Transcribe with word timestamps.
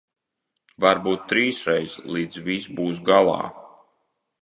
Varbūt 0.85 1.27
trīsreiz, 1.33 1.95
līdz 2.17 2.43
viss 2.51 2.69
būs 2.81 3.07
galā. 3.13 3.41